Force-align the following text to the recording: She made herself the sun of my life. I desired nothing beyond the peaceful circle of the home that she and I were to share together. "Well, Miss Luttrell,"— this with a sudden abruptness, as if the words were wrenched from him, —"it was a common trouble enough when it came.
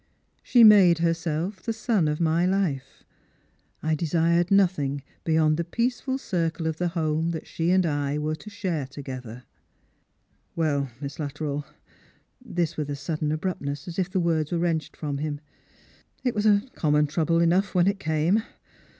She 0.41 0.63
made 0.63 0.97
herself 0.97 1.61
the 1.61 1.71
sun 1.73 2.07
of 2.07 2.19
my 2.19 2.43
life. 2.43 3.03
I 3.83 3.93
desired 3.93 4.49
nothing 4.49 5.03
beyond 5.23 5.57
the 5.57 5.63
peaceful 5.63 6.17
circle 6.17 6.65
of 6.65 6.77
the 6.77 6.87
home 6.87 7.29
that 7.29 7.45
she 7.45 7.69
and 7.69 7.85
I 7.85 8.17
were 8.17 8.33
to 8.33 8.49
share 8.49 8.87
together. 8.87 9.43
"Well, 10.55 10.89
Miss 10.99 11.19
Luttrell,"— 11.19 11.67
this 12.43 12.77
with 12.77 12.89
a 12.89 12.95
sudden 12.95 13.31
abruptness, 13.31 13.87
as 13.87 13.99
if 13.99 14.09
the 14.09 14.19
words 14.19 14.51
were 14.51 14.57
wrenched 14.57 14.97
from 14.97 15.19
him, 15.19 15.39
—"it 16.23 16.33
was 16.33 16.47
a 16.47 16.63
common 16.73 17.05
trouble 17.05 17.39
enough 17.39 17.75
when 17.75 17.85
it 17.85 17.99
came. 17.99 18.41